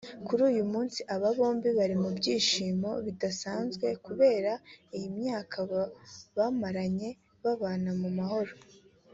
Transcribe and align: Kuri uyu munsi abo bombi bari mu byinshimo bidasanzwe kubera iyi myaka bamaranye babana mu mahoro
Kuri 0.25 0.41
uyu 0.51 0.63
munsi 0.73 0.99
abo 1.13 1.27
bombi 1.39 1.69
bari 1.77 1.95
mu 2.03 2.09
byinshimo 2.17 2.91
bidasanzwe 3.05 3.87
kubera 4.05 4.51
iyi 4.95 5.07
myaka 5.19 5.57
bamaranye 6.37 7.09
babana 7.43 7.91
mu 8.03 8.09
mahoro 8.19 8.53